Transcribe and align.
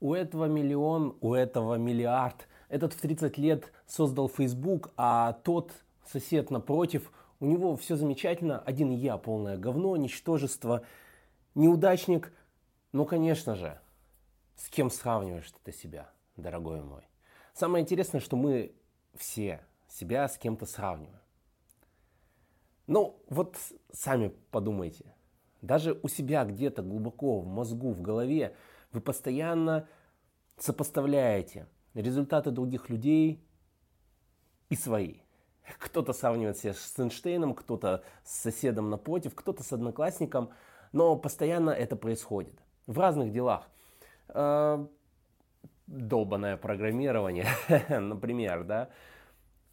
у 0.00 0.14
этого 0.14 0.46
миллион, 0.46 1.16
у 1.20 1.34
этого 1.34 1.76
миллиард. 1.76 2.48
Этот 2.68 2.92
в 2.94 3.00
30 3.00 3.38
лет 3.38 3.72
создал 3.86 4.28
Facebook, 4.28 4.90
а 4.96 5.34
тот 5.44 5.72
сосед 6.06 6.50
напротив, 6.50 7.12
у 7.38 7.46
него 7.46 7.76
все 7.76 7.96
замечательно, 7.96 8.58
один 8.58 8.90
я, 8.90 9.16
полное 9.16 9.56
говно, 9.56 9.96
ничтожество, 9.96 10.82
неудачник. 11.54 12.32
Ну, 12.92 13.04
конечно 13.04 13.54
же, 13.54 13.78
с 14.56 14.68
кем 14.68 14.90
сравниваешь 14.90 15.52
ты 15.64 15.72
себя, 15.72 16.10
дорогой 16.36 16.82
мой? 16.82 17.02
Самое 17.54 17.82
интересное, 17.82 18.20
что 18.20 18.36
мы 18.36 18.74
все 19.14 19.60
себя 19.88 20.28
с 20.28 20.38
кем-то 20.38 20.66
сравниваем. 20.66 21.18
Ну, 22.86 23.22
вот 23.28 23.56
сами 23.92 24.32
подумайте. 24.50 25.14
Даже 25.62 25.98
у 26.02 26.08
себя 26.08 26.44
где-то 26.44 26.82
глубоко 26.82 27.40
в 27.40 27.46
мозгу, 27.46 27.92
в 27.92 28.00
голове 28.00 28.56
вы 28.92 29.00
постоянно 29.00 29.88
сопоставляете 30.58 31.66
результаты 31.94 32.50
других 32.50 32.90
людей 32.90 33.44
и 34.68 34.76
свои. 34.76 35.20
Кто-то 35.78 36.12
сравнивает 36.12 36.58
себя 36.58 36.74
с 36.74 36.98
Эйнштейном, 36.98 37.54
кто-то 37.54 38.02
с 38.24 38.40
соседом 38.40 38.90
напротив, 38.90 39.34
кто-то 39.34 39.62
с 39.62 39.72
одноклассником, 39.72 40.50
но 40.92 41.16
постоянно 41.16 41.70
это 41.70 41.96
происходит. 41.96 42.54
В 42.86 42.98
разных 42.98 43.32
делах. 43.32 43.68
Э, 44.28 44.84
долбанное 45.86 46.56
программирование, 46.56 47.46
например, 47.88 48.64
да. 48.64 48.88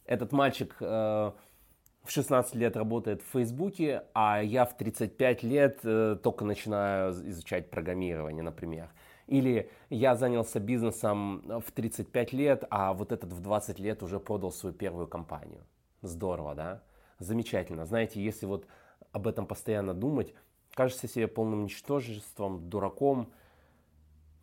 Этот 0.04 0.32
мальчик 0.32 0.76
э, 0.80 0.84
в 0.84 2.10
16 2.10 2.54
лет 2.54 2.76
работает 2.76 3.22
в 3.22 3.26
Фейсбуке, 3.32 4.04
а 4.14 4.40
я 4.42 4.64
в 4.64 4.76
35 4.76 5.42
лет 5.42 5.80
э, 5.84 6.16
только 6.22 6.44
начинаю 6.44 7.12
изучать 7.12 7.70
программирование, 7.70 8.42
например. 8.42 8.90
Или 9.28 9.70
я 9.90 10.16
занялся 10.16 10.58
бизнесом 10.58 11.42
в 11.60 11.70
35 11.72 12.32
лет, 12.32 12.64
а 12.70 12.94
вот 12.94 13.12
этот 13.12 13.32
в 13.32 13.40
20 13.40 13.78
лет 13.78 14.02
уже 14.02 14.18
продал 14.18 14.50
свою 14.50 14.74
первую 14.74 15.06
компанию. 15.06 15.62
Здорово, 16.00 16.54
да? 16.54 16.82
Замечательно. 17.18 17.84
Знаете, 17.84 18.22
если 18.22 18.46
вот 18.46 18.66
об 19.12 19.26
этом 19.26 19.46
постоянно 19.46 19.92
думать, 19.92 20.34
кажется 20.72 21.08
себе 21.08 21.28
полным 21.28 21.64
ничтожеством, 21.64 22.70
дураком. 22.70 23.30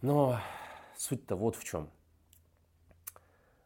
Но 0.02 0.39
суть-то 0.95 1.36
вот 1.36 1.56
в 1.56 1.63
чем. 1.63 1.89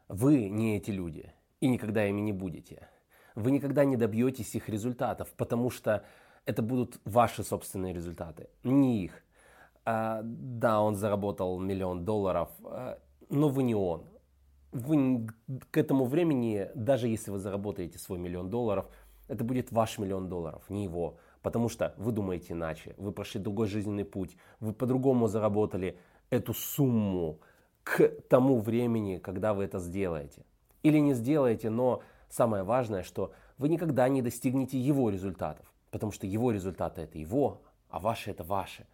Вы 0.08 0.50
не 0.50 0.78
эти 0.78 0.92
люди 0.92 1.34
и 1.59 1.67
никогда 1.67 2.08
ими 2.08 2.22
не 2.22 2.31
будете. 2.31 2.88
Вы 3.36 3.52
никогда 3.52 3.84
не 3.84 3.97
добьетесь 3.97 4.56
их 4.56 4.70
результатов, 4.70 5.34
потому 5.36 5.70
что 5.70 6.06
это 6.45 6.62
будут 6.62 7.00
ваши 7.03 7.44
собственные 7.44 7.94
результаты, 7.94 8.50
не 8.64 9.03
их. 9.03 9.22
А, 9.92 10.22
да, 10.23 10.84
он 10.84 10.95
заработал 10.95 11.59
миллион 11.59 12.06
долларов, 12.06 12.50
а, 12.64 13.00
но 13.30 13.50
вы 13.50 13.64
не 13.64 13.73
он. 13.73 14.04
Вы 14.72 15.28
к 15.72 15.78
этому 15.78 16.06
времени, 16.06 16.70
даже 16.76 17.08
если 17.08 17.31
вы 17.31 17.40
заработаете 17.40 17.98
свой 17.98 18.20
миллион 18.20 18.52
долларов, 18.52 18.86
это 19.28 19.44
будет 19.44 19.72
ваш 19.72 19.98
миллион 19.98 20.30
долларов, 20.30 20.62
не 20.70 20.84
его. 20.84 21.18
Потому 21.42 21.70
что 21.70 21.96
вы 21.98 22.12
думаете 22.12 22.54
иначе, 22.54 22.94
вы 22.98 23.12
прошли 23.12 23.42
другой 23.42 23.66
жизненный 23.66 24.06
путь, 24.06 24.38
вы 24.59 24.73
по-другому 24.73 25.28
заработали 25.28 25.98
эту 26.30 26.53
сумму 26.53 27.40
к 27.84 28.09
тому 28.30 28.59
времени, 28.59 29.18
когда 29.18 29.56
вы 29.56 29.64
это 29.64 29.80
сделаете. 29.80 30.46
Или 30.84 31.00
не 31.00 31.16
сделаете, 31.16 31.72
но 31.72 32.03
самое 32.30 32.62
важное, 32.62 33.02
что 33.02 33.31
вы 33.58 33.70
никогда 33.70 34.08
не 34.08 34.22
достигнете 34.22 34.78
его 34.78 35.09
результатов. 35.09 35.66
Потому 35.90 36.12
что 36.12 36.28
его 36.28 36.52
результаты 36.52 37.02
это 37.02 37.18
его, 37.18 37.64
а 37.90 37.98
ваши 37.98 38.30
это 38.30 38.44
ваши. 38.44 38.86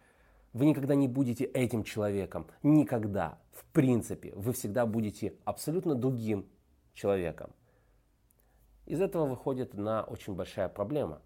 Вы 0.56 0.64
никогда 0.64 0.94
не 0.94 1.06
будете 1.06 1.44
этим 1.44 1.84
человеком. 1.84 2.46
Никогда. 2.62 3.38
В 3.52 3.62
принципе, 3.74 4.32
вы 4.34 4.54
всегда 4.54 4.86
будете 4.86 5.34
абсолютно 5.44 5.94
другим 5.94 6.48
человеком. 6.94 7.50
Из 8.86 9.02
этого 9.02 9.26
выходит 9.26 9.74
на 9.74 10.02
очень 10.02 10.34
большая 10.34 10.70
проблема. 10.70 11.20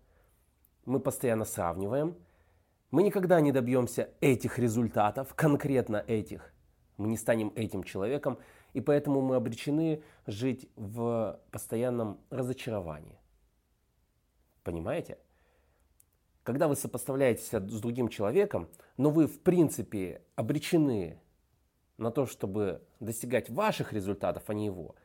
Мы 0.85 0.99
постоянно 0.99 1.45
сравниваем. 1.45 2.17
Мы 2.91 3.05
никогда 3.05 3.41
не 3.41 3.53
добьемся 3.53 4.11
этих 4.21 4.59
результатов, 4.59 5.33
конкретно 5.37 6.03
этих. 6.09 6.53
Мы 6.97 7.07
не 7.07 7.17
станем 7.17 7.53
этим 7.55 7.85
человеком, 7.85 8.37
и 8.73 8.81
поэтому 8.81 9.21
мы 9.21 9.37
обречены 9.37 10.03
жить 10.27 10.69
в 10.75 11.39
постоянном 11.53 12.19
разочаровании. 12.31 13.21
Понимаете? 14.65 15.19
Когда 16.51 16.67
вы 16.67 16.75
сопоставляете 16.75 17.45
себя 17.45 17.61
с 17.61 17.81
другим 17.81 18.09
человеком, 18.09 18.69
но 18.97 19.11
вы 19.11 19.29
в 19.29 19.41
принципе 19.41 20.23
обречены 20.35 21.21
на 21.97 22.11
то, 22.11 22.27
чтобы 22.27 22.83
достигать 22.99 23.49
ваших 23.51 23.93
результатов, 23.93 24.43
а 24.49 24.55
не 24.55 24.67
его, 24.67 24.97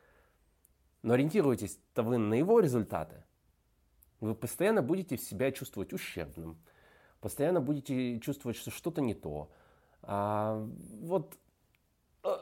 но 1.02 1.14
ориентируетесь-то 1.14 2.02
вы 2.02 2.18
на 2.18 2.34
его 2.34 2.58
результаты, 2.58 3.22
вы 4.18 4.34
постоянно 4.34 4.82
будете 4.82 5.16
себя 5.18 5.52
чувствовать 5.52 5.92
ущербным, 5.92 6.58
постоянно 7.20 7.60
будете 7.60 8.18
чувствовать, 8.18 8.56
что 8.56 8.72
что-то 8.72 9.00
не 9.00 9.14
то. 9.14 9.48
А 10.02 10.66
вот 11.00 11.38
э, 12.24 12.34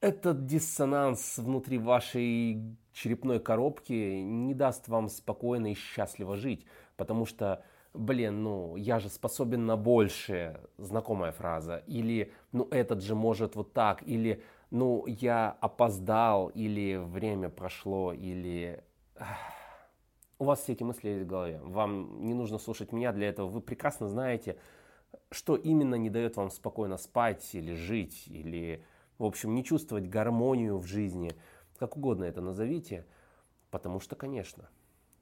этот 0.00 0.46
диссонанс 0.46 1.38
внутри 1.38 1.78
вашей 1.78 2.76
черепной 2.92 3.38
коробки 3.38 3.92
не 3.92 4.54
даст 4.54 4.88
вам 4.88 5.08
спокойно 5.08 5.70
и 5.70 5.74
счастливо 5.74 6.34
жить, 6.34 6.66
потому 6.96 7.24
что 7.24 7.64
блин, 7.94 8.42
ну, 8.42 8.76
я 8.76 8.98
же 8.98 9.08
способен 9.08 9.66
на 9.66 9.76
большее, 9.76 10.60
знакомая 10.78 11.32
фраза, 11.32 11.82
или, 11.86 12.32
ну, 12.52 12.68
этот 12.70 13.02
же 13.02 13.14
может 13.14 13.56
вот 13.56 13.72
так, 13.72 14.02
или, 14.06 14.42
ну, 14.70 15.06
я 15.06 15.56
опоздал, 15.60 16.48
или 16.48 16.96
время 16.96 17.48
прошло, 17.48 18.12
или... 18.12 18.82
У 20.38 20.44
вас 20.44 20.60
все 20.60 20.74
эти 20.74 20.84
мысли 20.84 21.08
есть 21.08 21.24
в 21.24 21.26
голове. 21.26 21.60
Вам 21.64 22.24
не 22.24 22.32
нужно 22.32 22.58
слушать 22.58 22.92
меня 22.92 23.12
для 23.12 23.28
этого. 23.28 23.48
Вы 23.48 23.60
прекрасно 23.60 24.06
знаете, 24.06 24.56
что 25.32 25.56
именно 25.56 25.96
не 25.96 26.10
дает 26.10 26.36
вам 26.36 26.50
спокойно 26.50 26.96
спать 26.96 27.54
или 27.56 27.74
жить, 27.74 28.28
или, 28.28 28.84
в 29.18 29.24
общем, 29.24 29.52
не 29.54 29.64
чувствовать 29.64 30.08
гармонию 30.08 30.78
в 30.78 30.86
жизни. 30.86 31.32
Как 31.76 31.96
угодно 31.96 32.22
это 32.22 32.40
назовите. 32.40 33.04
Потому 33.72 33.98
что, 33.98 34.14
конечно, 34.14 34.68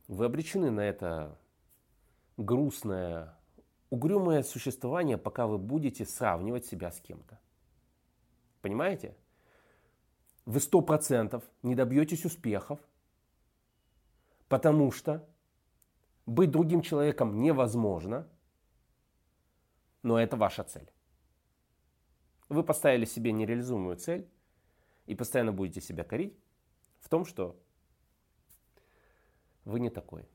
вы 0.06 0.27
обречены 0.27 0.71
на 0.71 0.81
это 0.81 1.38
грустное, 2.36 3.34
угрюмое 3.91 4.42
существование, 4.42 5.19
пока 5.19 5.47
вы 5.47 5.58
будете 5.58 6.04
сравнивать 6.04 6.66
себя 6.66 6.91
с 6.91 7.00
кем-то. 7.00 7.38
Понимаете? 8.60 9.16
Вы 10.44 10.60
сто 10.60 10.80
процентов 10.80 11.44
не 11.62 11.74
добьетесь 11.74 12.24
успехов, 12.24 12.78
потому 14.48 14.92
что 14.92 15.28
быть 16.24 16.50
другим 16.50 16.82
человеком 16.82 17.41
невозможно, 17.41 18.28
но 20.03 20.20
это 20.20 20.36
ваша 20.36 20.62
цель. 20.62 20.88
Вы 22.48 22.62
поставили 22.62 23.04
себе 23.04 23.32
нереализуемую 23.32 23.97
цель 23.97 24.28
и 25.06 25.14
постоянно 25.16 25.53
будете 25.53 25.80
себя 25.80 26.04
корить 26.04 26.38
в 27.00 27.08
том, 27.08 27.24
что 27.24 27.60
вы 29.64 29.80
не 29.80 29.91
такой. 29.91 30.28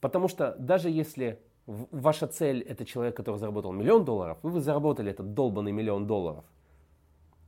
Потому 0.00 0.28
что 0.28 0.54
даже 0.58 0.90
если 0.90 1.40
ваша 1.66 2.26
цель 2.26 2.62
это 2.62 2.84
человек, 2.84 3.16
который 3.16 3.36
заработал 3.36 3.72
миллион 3.72 4.04
долларов, 4.04 4.38
и 4.42 4.46
вы 4.46 4.60
заработали 4.60 5.10
этот 5.10 5.34
долбанный 5.34 5.72
миллион 5.72 6.06
долларов, 6.06 6.44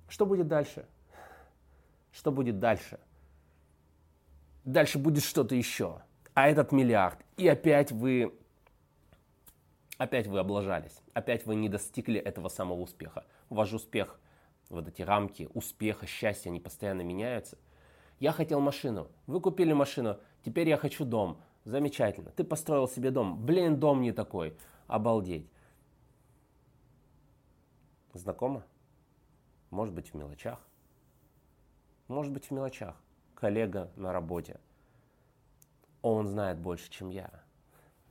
что 0.08 0.26
будет 0.26 0.48
дальше? 0.48 0.86
Что 2.12 2.32
будет 2.32 2.58
дальше? 2.58 2.98
Дальше 4.64 4.98
будет 4.98 5.22
что-то 5.22 5.54
еще. 5.54 6.02
А 6.34 6.48
этот 6.48 6.72
миллиард. 6.72 7.18
И 7.36 7.46
опять 7.46 7.92
вы 7.92 8.32
опять 9.98 10.26
вы 10.26 10.38
облажались, 10.38 11.02
опять 11.12 11.44
вы 11.44 11.56
не 11.56 11.68
достигли 11.68 12.18
этого 12.18 12.48
самого 12.48 12.80
успеха. 12.80 13.24
Ваш 13.50 13.72
успех, 13.72 14.18
вот 14.70 14.88
эти 14.88 15.02
рамки 15.02 15.48
успеха, 15.52 16.06
счастья, 16.06 16.50
они 16.50 16.60
постоянно 16.60 17.02
меняются. 17.02 17.58
Я 18.20 18.32
хотел 18.32 18.60
машину, 18.60 19.08
вы 19.26 19.40
купили 19.40 19.72
машину, 19.72 20.18
теперь 20.44 20.68
я 20.68 20.76
хочу 20.76 21.04
дом. 21.04 21.40
Замечательно. 21.68 22.30
Ты 22.30 22.44
построил 22.44 22.88
себе 22.88 23.10
дом. 23.10 23.44
Блин, 23.44 23.78
дом 23.78 24.00
не 24.00 24.12
такой. 24.12 24.56
Обалдеть. 24.86 25.46
Знакомо? 28.14 28.64
Может 29.68 29.94
быть 29.94 30.08
в 30.08 30.14
мелочах. 30.14 30.66
Может 32.08 32.32
быть 32.32 32.46
в 32.46 32.52
мелочах. 32.52 32.96
Коллега 33.34 33.92
на 33.96 34.14
работе. 34.14 34.58
Он 36.00 36.26
знает 36.26 36.58
больше, 36.58 36.88
чем 36.88 37.10
я. 37.10 37.30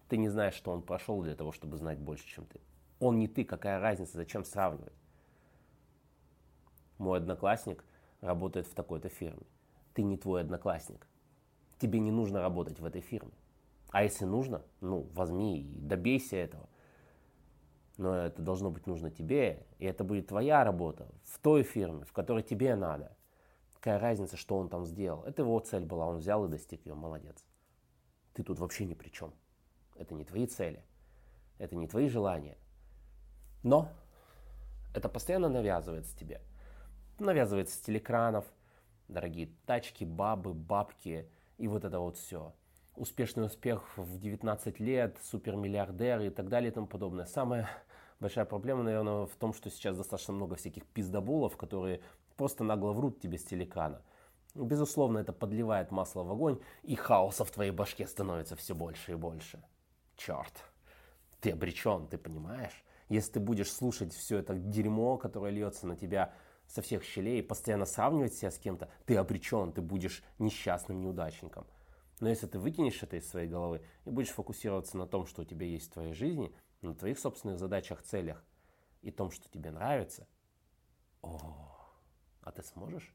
Ты 0.07 0.17
не 0.17 0.29
знаешь, 0.29 0.53
что 0.53 0.69
он 0.69 0.83
прошел 0.83 1.23
для 1.23 1.35
того, 1.35 1.51
чтобы 1.51 1.77
знать 1.77 1.97
больше, 1.97 2.27
чем 2.27 2.45
ты. 2.45 2.61
Он 2.99 3.17
не 3.17 3.27
ты, 3.27 3.43
какая 3.43 3.79
разница, 3.79 4.17
зачем 4.17 4.43
сравнивать? 4.43 4.93
Мой 6.99 7.17
одноклассник 7.17 7.83
работает 8.21 8.67
в 8.67 8.75
такой-то 8.75 9.09
фирме. 9.09 9.47
Ты 9.95 10.03
не 10.03 10.15
твой 10.15 10.41
одноклассник. 10.41 11.07
Тебе 11.79 11.99
не 11.99 12.11
нужно 12.11 12.39
работать 12.39 12.79
в 12.79 12.85
этой 12.85 13.01
фирме. 13.01 13.33
А 13.89 14.03
если 14.03 14.25
нужно, 14.25 14.63
ну, 14.81 15.09
возьми 15.13 15.61
и 15.61 15.79
добейся 15.79 16.35
этого. 16.35 16.69
Но 17.97 18.15
это 18.15 18.41
должно 18.41 18.69
быть 18.69 18.85
нужно 18.85 19.09
тебе, 19.09 19.65
и 19.79 19.85
это 19.85 20.03
будет 20.03 20.27
твоя 20.27 20.63
работа 20.63 21.07
в 21.23 21.39
той 21.39 21.63
фирме, 21.63 22.05
в 22.05 22.13
которой 22.13 22.43
тебе 22.43 22.75
надо. 22.75 23.15
Какая 23.73 23.99
разница, 23.99 24.37
что 24.37 24.57
он 24.57 24.69
там 24.69 24.85
сделал? 24.85 25.23
Это 25.23 25.41
его 25.41 25.59
цель 25.59 25.85
была, 25.85 26.07
он 26.07 26.17
взял 26.17 26.45
и 26.45 26.49
достиг 26.49 26.85
ее, 26.85 26.93
молодец. 26.93 27.43
Ты 28.33 28.43
тут 28.43 28.59
вообще 28.59 28.85
ни 28.85 28.93
при 28.93 29.09
чем. 29.09 29.33
Это 29.95 30.13
не 30.13 30.25
твои 30.25 30.45
цели, 30.45 30.83
это 31.57 31.75
не 31.75 31.87
твои 31.87 32.07
желания. 32.07 32.57
Но 33.63 33.89
это 34.93 35.09
постоянно 35.09 35.49
навязывается 35.49 36.15
тебе. 36.15 36.41
Навязывается 37.19 37.75
с 37.75 37.79
телекранов, 37.79 38.45
дорогие 39.07 39.49
тачки, 39.65 40.03
бабы, 40.03 40.53
бабки 40.53 41.27
и 41.57 41.67
вот 41.67 41.83
это 41.83 41.99
вот 41.99 42.17
все. 42.17 42.53
Успешный 42.97 43.45
успех 43.45 43.95
в 43.95 44.17
19 44.17 44.79
лет, 44.79 45.19
супермиллиардер 45.21 46.21
и 46.21 46.29
так 46.31 46.49
далее 46.49 46.71
и 46.71 46.73
тому 46.73 46.87
подобное. 46.87 47.25
Самая 47.25 47.69
большая 48.19 48.45
проблема, 48.45 48.81
наверное, 48.81 49.27
в 49.27 49.35
том, 49.35 49.53
что 49.53 49.69
сейчас 49.69 49.95
достаточно 49.95 50.33
много 50.33 50.55
всяких 50.55 50.83
пиздобулов, 50.87 51.57
которые 51.57 52.01
просто 52.37 52.63
нагло 52.63 52.93
врут 52.93 53.19
тебе 53.19 53.37
с 53.37 53.43
телекана. 53.43 54.01
Безусловно, 54.55 55.19
это 55.19 55.31
подливает 55.31 55.91
масло 55.91 56.23
в 56.23 56.31
огонь, 56.31 56.59
и 56.81 56.95
хаоса 56.95 57.45
в 57.45 57.51
твоей 57.51 57.69
башке 57.69 58.07
становится 58.07 58.55
все 58.55 58.73
больше 58.73 59.11
и 59.11 59.15
больше. 59.15 59.63
Черт, 60.15 60.53
ты 61.39 61.51
обречен, 61.51 62.07
ты 62.07 62.17
понимаешь? 62.17 62.83
Если 63.09 63.33
ты 63.33 63.39
будешь 63.39 63.71
слушать 63.71 64.11
все 64.11 64.39
это 64.39 64.55
дерьмо, 64.55 65.17
которое 65.17 65.51
льется 65.51 65.85
на 65.85 65.95
тебя 65.95 66.33
со 66.65 66.81
всех 66.81 67.03
щелей, 67.03 67.43
постоянно 67.43 67.85
сравнивать 67.85 68.33
себя 68.33 68.49
с 68.49 68.57
кем-то, 68.57 68.89
ты 69.05 69.17
обречен, 69.17 69.71
ты 69.71 69.83
будешь 69.83 70.23
несчастным 70.39 70.99
неудачником. 70.99 71.67
Но 72.19 72.29
если 72.29 72.47
ты 72.47 72.57
выкинешь 72.57 73.03
это 73.03 73.17
из 73.17 73.29
своей 73.29 73.47
головы 73.47 73.83
и 74.05 74.09
будешь 74.09 74.29
фокусироваться 74.29 74.97
на 74.97 75.05
том, 75.05 75.27
что 75.27 75.43
у 75.43 75.45
тебя 75.45 75.67
есть 75.67 75.89
в 75.89 75.93
твоей 75.93 76.13
жизни, 76.13 76.55
на 76.81 76.95
твоих 76.95 77.19
собственных 77.19 77.59
задачах, 77.59 78.01
целях 78.01 78.43
и 79.01 79.11
том, 79.11 79.29
что 79.31 79.49
тебе 79.49 79.71
нравится, 79.71 80.27
о, 81.21 81.77
а 82.41 82.51
ты 82.51 82.63
сможешь? 82.63 83.13